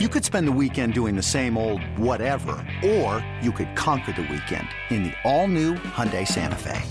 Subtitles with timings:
[0.00, 4.22] You could spend the weekend doing the same old whatever, or you could conquer the
[4.22, 6.82] weekend in the all-new Hyundai Santa Fe.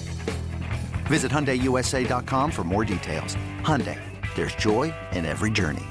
[1.08, 3.36] Visit HyundaiUSA.com for more details.
[3.60, 4.00] Hyundai,
[4.36, 5.84] there's joy in every journey.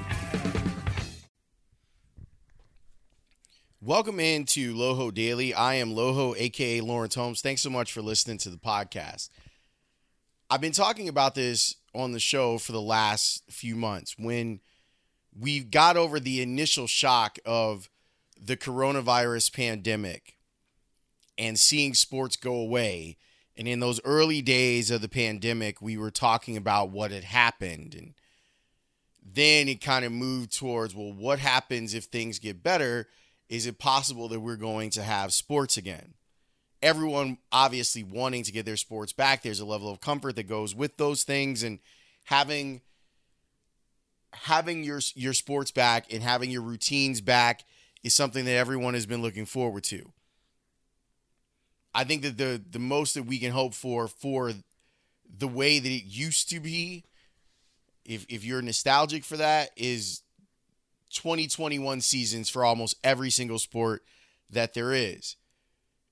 [3.82, 5.52] Welcome into Loho Daily.
[5.52, 7.42] I am Loho, aka Lawrence Holmes.
[7.42, 9.28] Thanks so much for listening to the podcast.
[10.48, 14.60] I've been talking about this on the show for the last few months when–
[15.38, 17.88] we got over the initial shock of
[18.40, 20.36] the coronavirus pandemic
[21.38, 23.16] and seeing sports go away.
[23.56, 27.94] And in those early days of the pandemic, we were talking about what had happened.
[27.94, 28.14] And
[29.22, 33.08] then it kind of moved towards well, what happens if things get better?
[33.48, 36.14] Is it possible that we're going to have sports again?
[36.80, 39.42] Everyone obviously wanting to get their sports back.
[39.42, 41.62] There's a level of comfort that goes with those things.
[41.62, 41.78] And
[42.24, 42.80] having
[44.32, 47.64] having your your sports back and having your routines back
[48.02, 50.12] is something that everyone has been looking forward to.
[51.94, 54.52] I think that the the most that we can hope for for
[55.38, 57.04] the way that it used to be,
[58.04, 60.22] if if you're nostalgic for that, is
[61.10, 64.02] 2021 seasons for almost every single sport
[64.50, 65.36] that there is.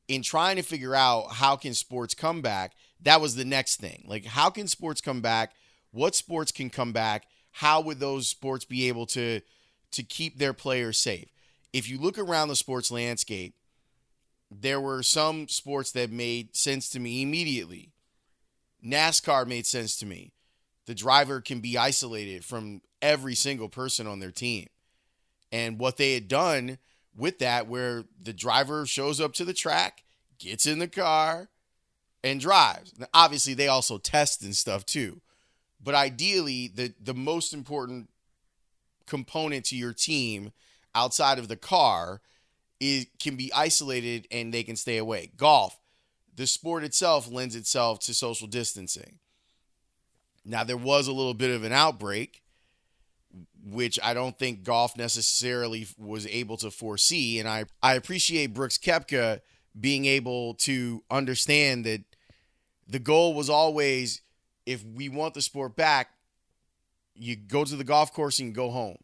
[0.09, 4.05] In trying to figure out how can sports come back, that was the next thing.
[4.07, 5.55] Like how can sports come back?
[5.93, 7.27] What sports can come back?
[7.53, 9.41] How would those sports be able to
[9.93, 11.29] to keep their players safe?
[11.73, 13.55] If you look around the sports landscape,
[14.51, 17.93] there were some sports that made sense to me immediately.
[18.85, 20.33] NASCAR made sense to me.
[20.87, 24.67] The driver can be isolated from every single person on their team.
[25.53, 26.79] And what they had done
[27.17, 30.05] with that, where the driver shows up to the track,
[30.39, 31.49] gets in the car,
[32.23, 32.99] and drives.
[32.99, 35.21] Now, obviously, they also test and stuff too.
[35.83, 38.11] But ideally, the the most important
[39.07, 40.53] component to your team
[40.95, 42.21] outside of the car
[42.79, 45.31] is can be isolated and they can stay away.
[45.37, 45.79] Golf,
[46.35, 49.19] the sport itself lends itself to social distancing.
[50.45, 52.43] Now there was a little bit of an outbreak
[53.63, 58.79] which I don't think golf necessarily was able to foresee and I I appreciate Brooks
[58.79, 59.41] Koepka
[59.79, 62.03] being able to understand that
[62.89, 64.23] the goal was always
[64.67, 66.11] if we want the sport back,
[67.15, 68.99] you go to the golf course and go home.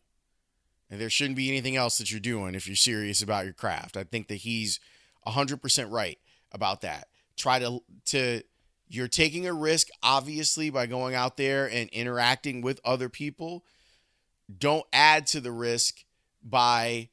[0.91, 3.97] And there shouldn't be anything else that you're doing if you're serious about your craft.
[3.97, 4.79] I think that he's
[5.27, 6.19] 100% right
[6.53, 7.09] about that.
[7.37, 8.43] Try to to
[8.89, 13.65] you're taking a risk obviously by going out there and interacting with other people.
[14.59, 16.05] Don't add to the risk
[16.43, 17.09] by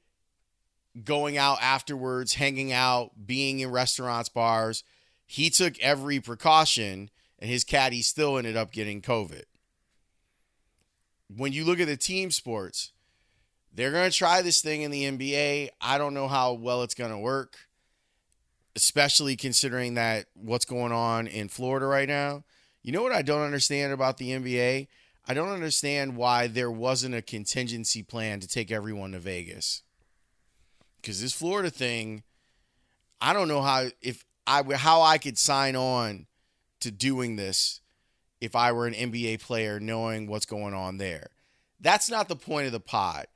[1.04, 4.84] going out afterwards, hanging out, being in restaurants, bars.
[5.25, 7.10] He took every precaution
[7.44, 9.44] and his caddy still ended up getting COVID.
[11.28, 12.94] When you look at the team sports,
[13.74, 15.68] they're going to try this thing in the NBA.
[15.81, 17.58] I don't know how well it's going to work,
[18.78, 22.46] especially considering that what's going on in Florida right now.
[22.81, 24.88] You know what I don't understand about the NBA?
[25.28, 29.84] I don't understand why there wasn't a contingency plan to take everyone to Vegas.
[31.02, 32.24] Cuz this Florida thing,
[33.20, 36.28] I don't know how if I how I could sign on
[36.84, 37.82] to doing this
[38.40, 41.28] if I were an NBA player knowing what's going on there.
[41.80, 43.28] That's not the point of the pod.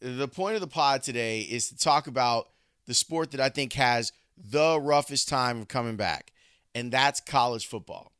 [0.00, 2.48] The point of the pod today is to talk about
[2.86, 6.32] the sport that I think has the roughest time of coming back,
[6.74, 8.12] and that's college football.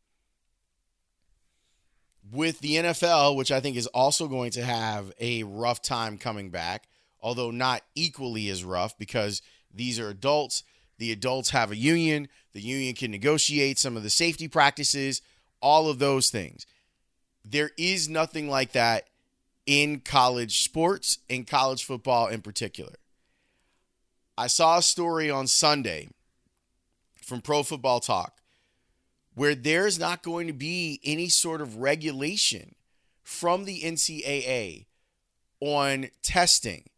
[2.31, 6.51] With the NFL, which I think is also going to have a rough time coming
[6.51, 6.89] back,
[7.21, 9.41] although not equally as rough because
[9.73, 10.62] these are adults
[10.98, 12.28] the adults have a union.
[12.53, 15.22] The union can negotiate some of the safety practices,
[15.60, 16.66] all of those things.
[17.44, 19.09] There is nothing like that
[19.64, 22.94] in college sports, in college football in particular.
[24.36, 26.09] I saw a story on Sunday
[27.22, 28.38] from Pro Football Talk
[29.34, 32.75] where there's not going to be any sort of regulation
[33.22, 34.86] from the NCAA
[35.60, 36.88] on testing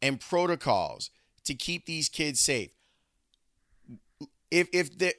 [0.00, 1.10] and protocols
[1.44, 2.70] to keep these kids safe
[4.50, 5.14] if if the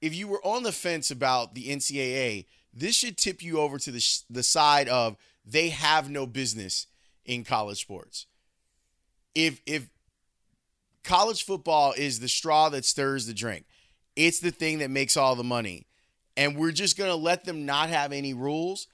[0.00, 3.90] if you were on the fence about the NCAA, this should tip you over to
[3.90, 6.86] the the side of they have no business
[7.24, 8.26] in college sports.
[9.34, 9.88] If if
[11.04, 13.66] college football is the straw that stirs the drink,
[14.16, 15.86] it's the thing that makes all the money,
[16.36, 18.86] and we're just to let them not have any rules.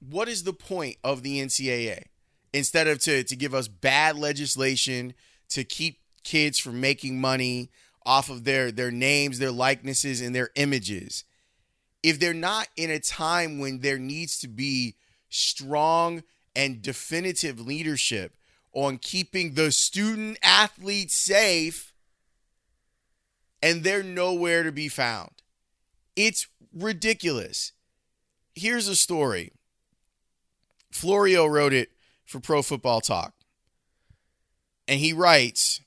[0.00, 2.04] What is the point of the NCAA?
[2.52, 5.14] Instead of to to give us bad legislation
[5.50, 7.70] to keep kids from making money
[8.08, 11.24] off of their their names, their likenesses, and their images.
[12.02, 14.96] If they're not in a time when there needs to be
[15.28, 16.22] strong
[16.56, 18.34] and definitive leadership
[18.72, 21.92] on keeping the student athletes safe,
[23.62, 25.42] and they're nowhere to be found.
[26.16, 27.72] It's ridiculous.
[28.54, 29.52] Here's a story.
[30.90, 31.90] Florio wrote it
[32.24, 33.34] for Pro Football Talk.
[34.86, 35.82] And he writes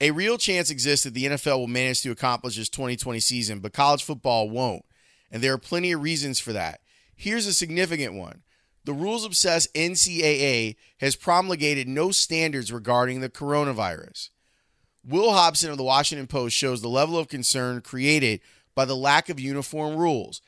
[0.00, 3.74] A real chance exists that the NFL will manage to accomplish its 2020 season, but
[3.74, 4.84] college football won't.
[5.30, 6.80] And there are plenty of reasons for that.
[7.14, 8.42] Here's a significant one
[8.84, 14.30] the rules obsessed NCAA has promulgated no standards regarding the coronavirus.
[15.04, 18.40] Will Hobson of the Washington Post shows the level of concern created
[18.74, 20.40] by the lack of uniform rules.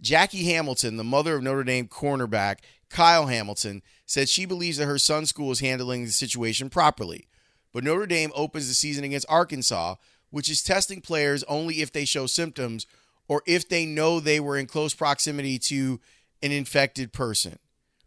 [0.00, 2.58] Jackie Hamilton, the mother of Notre Dame cornerback
[2.88, 7.28] Kyle Hamilton, said she believes that her son's school is handling the situation properly.
[7.72, 9.96] But Notre Dame opens the season against Arkansas,
[10.30, 12.86] which is testing players only if they show symptoms
[13.28, 16.00] or if they know they were in close proximity to
[16.42, 17.58] an infected person.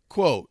[0.09, 0.49] Quote,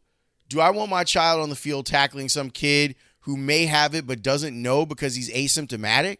[0.48, 4.06] do I want my child on the field tackling some kid who may have it
[4.06, 6.18] but doesn't know because he's asymptomatic?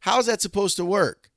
[0.00, 1.30] How is that supposed to work?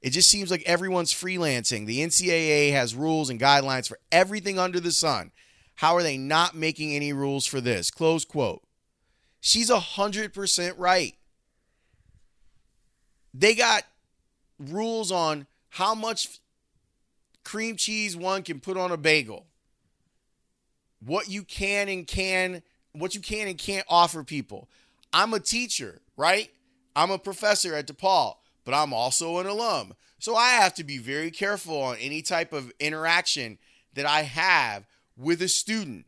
[0.00, 1.86] It just seems like everyone's freelancing.
[1.86, 5.30] The NCAA has rules and guidelines for everything under the sun.
[5.76, 7.90] How are they not making any rules for this?
[7.90, 8.62] Close quote.
[9.44, 11.14] She's 100% right.
[13.34, 13.82] They got
[14.58, 16.40] rules on how much
[17.44, 19.46] cream cheese one can put on a bagel
[21.04, 22.62] what you can and can
[22.92, 24.68] what you can and can't offer people.
[25.12, 26.50] I'm a teacher, right?
[26.94, 29.94] I'm a professor at DePaul, but I'm also an alum.
[30.18, 33.58] So I have to be very careful on any type of interaction
[33.94, 34.86] that I have
[35.16, 36.06] with a student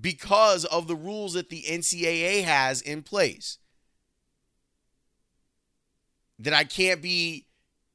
[0.00, 3.58] because of the rules that the NCAA has in place.
[6.38, 7.46] That I can't be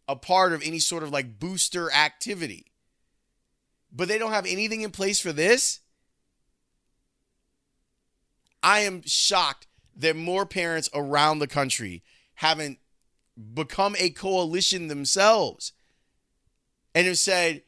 [0.08, 2.66] a part of any sort of like booster activity.
[3.92, 5.80] But they don't have anything in place for this?
[8.62, 12.04] I am shocked that more parents around the country
[12.36, 12.80] haven't
[13.54, 15.74] become a coalition themselves
[16.96, 17.64] and have said,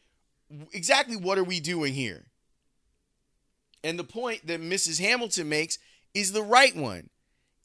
[0.71, 2.27] exactly what are we doing here?
[3.85, 4.99] And the point that Mrs.
[4.99, 5.77] Hamilton makes
[6.15, 7.11] is the right one.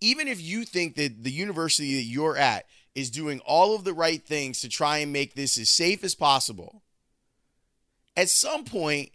[0.03, 3.95] Even if you think that the university that you're at is doing all of the
[3.95, 6.83] right things to try and make this as safe as possible,
[8.19, 9.13] at some point,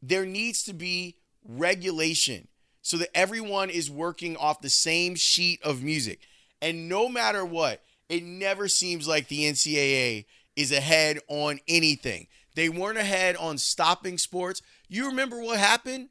[0.00, 2.46] there needs to be regulation
[2.82, 6.20] so that everyone is working off the same sheet of music.
[6.62, 12.28] And no matter what, it never seems like the NCAA is ahead on anything.
[12.54, 14.62] They weren't ahead on stopping sports.
[14.88, 16.10] You remember what happened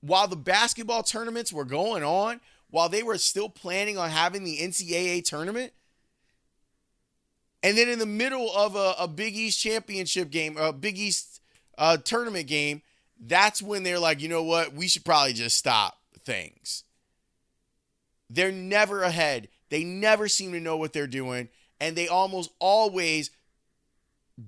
[0.00, 2.40] while the basketball tournaments were going on,
[2.70, 5.72] while they were still planning on having the NCAA tournament?
[7.62, 11.40] And then in the middle of a, a Big East championship game, a Big East
[11.76, 12.82] uh, tournament game,
[13.20, 16.84] that's when they're like, you know what, we should probably just stop things.
[18.30, 19.48] They're never ahead.
[19.70, 21.48] They never seem to know what they're doing.
[21.80, 23.30] And they almost always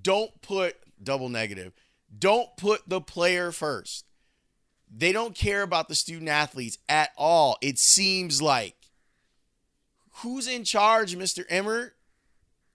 [0.03, 1.73] don't put double negative,
[2.17, 4.05] don't put the player first.
[4.95, 7.57] They don't care about the student athletes at all.
[7.63, 8.75] It seems like.
[10.23, 11.45] Who's in charge, Mr.
[11.49, 11.95] Emmert?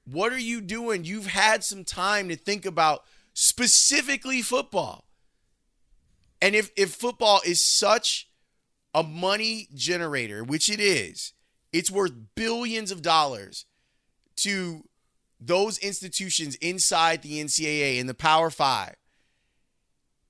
[0.05, 1.03] What are you doing?
[1.03, 3.03] You've had some time to think about
[3.33, 5.05] specifically football.
[6.41, 8.29] And if if football is such
[8.93, 11.33] a money generator, which it is,
[11.73, 13.65] it's worth billions of dollars
[14.37, 14.87] to
[15.39, 18.95] those institutions inside the NCAA and the Power 5.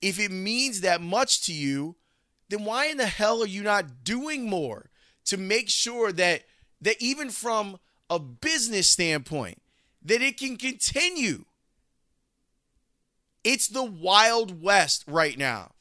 [0.01, 1.95] If it means that much to you,
[2.49, 4.89] then why in the hell are you not doing more
[5.25, 6.43] to make sure that
[6.81, 9.61] that even from a business standpoint
[10.03, 11.45] that it can continue?
[13.43, 15.75] It's the wild west right now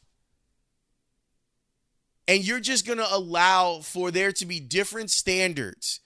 [2.26, 6.00] and you're just going to allow for there to be different standards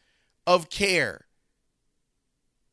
[0.46, 1.26] of care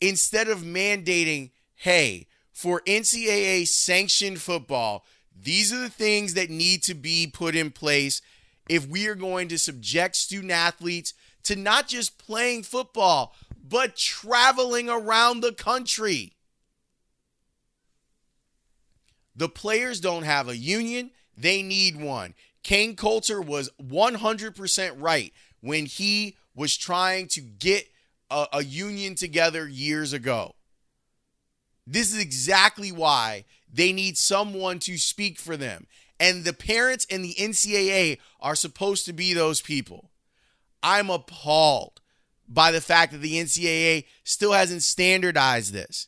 [0.01, 6.93] instead of mandating, hey, for NCAA sanctioned football, these are the things that need to
[6.93, 8.21] be put in place
[8.69, 11.13] if we are going to subject student athletes
[11.43, 13.35] to not just playing football,
[13.67, 16.33] but traveling around the country.
[19.35, 22.33] The players don't have a union, they need one.
[22.63, 27.87] Kain Colter was 100% right when he was trying to get
[28.31, 30.55] a, a, union together years ago.
[31.85, 35.87] This is exactly why they need someone to speak for them.
[36.19, 40.11] And the parents and the NCAA are supposed to be those people.
[40.81, 42.01] I'm appalled
[42.47, 46.07] by the fact that the NCAA still hasn't standardized this.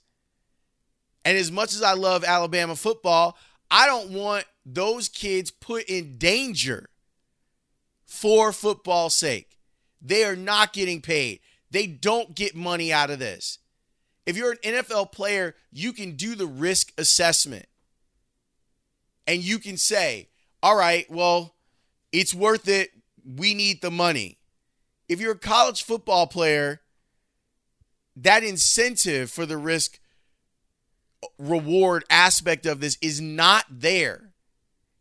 [1.26, 3.38] And as much as I love Alabama football,
[3.70, 6.90] I don't want those kids put in danger
[8.06, 9.58] for football's sake.
[10.02, 11.42] They are not getting paid.
[11.70, 13.60] They don't get money out of this.
[14.28, 17.66] If you're an NFL player, you can do the risk assessment
[19.26, 20.28] and you can say,
[20.62, 21.56] all right, well,
[22.12, 22.92] it's worth it.
[23.26, 24.38] We need the money.
[25.08, 26.82] If you're a college football player,
[28.18, 29.98] that incentive for the risk
[31.40, 34.34] reward aspect of this is not there.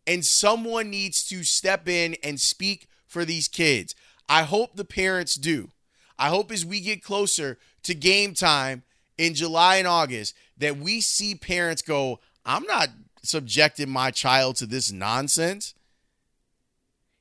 [0.06, 3.92] And someone needs to step in and speak for these kids.
[4.28, 5.72] I hope the parents do.
[6.16, 8.84] I hope as we get closer to game time
[9.18, 12.88] in July and August that we see parents go, I'm not
[13.22, 15.74] subjecting my child to this nonsense.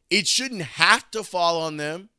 [0.10, 2.10] It shouldn't have to fall on them.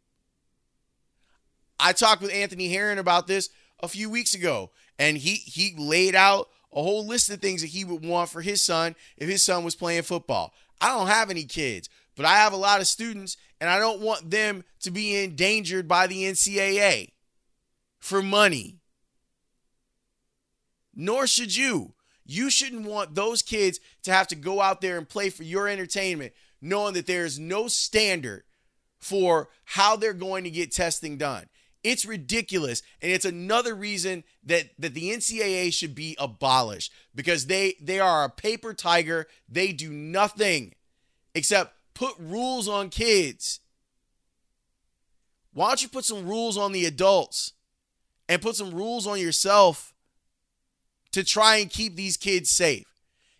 [1.78, 6.14] I talked with Anthony Herron about this a few weeks ago, and he he laid
[6.14, 9.44] out a whole list of things that he would want for his son if his
[9.44, 10.52] son was playing football.
[10.80, 14.00] I don't have any kids, but I have a lot of students, and I don't
[14.00, 17.12] want them to be endangered by the NCAA
[17.98, 18.78] for money.
[20.96, 21.92] Nor should you.
[22.24, 25.68] You shouldn't want those kids to have to go out there and play for your
[25.68, 28.42] entertainment, knowing that there is no standard
[28.98, 31.46] for how they're going to get testing done.
[31.84, 32.82] It's ridiculous.
[33.00, 38.24] And it's another reason that, that the NCAA should be abolished because they, they are
[38.24, 39.28] a paper tiger.
[39.48, 40.74] They do nothing
[41.32, 43.60] except put rules on kids.
[45.52, 47.52] Why don't you put some rules on the adults
[48.28, 49.94] and put some rules on yourself
[51.16, 52.84] to try and keep these kids safe?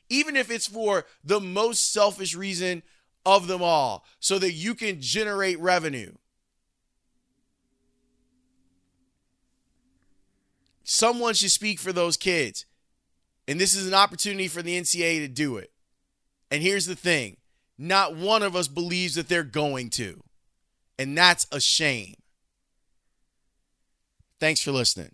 [0.09, 2.83] Even if it's for the most selfish reason
[3.27, 6.15] of them all, so that you can generate revenue.
[10.85, 12.65] Someone should speak for those kids.
[13.47, 15.71] And this is an opportunity for the NCAA to do it.
[16.51, 17.37] And here's the thing
[17.77, 20.23] not one of us believes that they're going to.
[20.99, 22.15] And that's a shame.
[24.41, 25.13] Thanks for listening.